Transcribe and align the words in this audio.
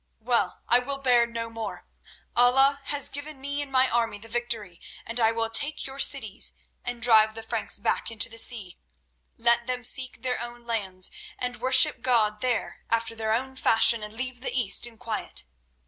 Well, 0.19 0.63
I 0.67 0.79
will 0.79 0.97
bear 0.97 1.27
no 1.27 1.51
more. 1.51 1.85
Allah 2.35 2.81
has 2.85 3.07
given 3.07 3.39
me 3.39 3.61
and 3.61 3.71
my 3.71 3.87
army 3.87 4.17
the 4.17 4.27
victory, 4.27 4.81
and 5.05 5.19
I 5.19 5.31
will 5.31 5.47
take 5.51 5.85
your 5.85 5.99
cities 5.99 6.53
and 6.83 7.03
drive 7.03 7.35
the 7.35 7.43
Franks 7.43 7.77
back 7.77 8.09
into 8.09 8.27
the 8.27 8.39
sea. 8.39 8.79
Let 9.37 9.67
them 9.67 9.83
seek 9.83 10.23
their 10.23 10.41
own 10.41 10.65
lands 10.65 11.11
and 11.37 11.57
worship 11.61 12.01
God 12.01 12.41
there 12.41 12.81
after 12.89 13.13
their 13.13 13.31
own 13.31 13.55
fashion, 13.55 14.01
and 14.01 14.15
leave 14.15 14.41
the 14.41 14.49
East 14.49 14.87
in 14.87 14.97
quiet. 14.97 15.43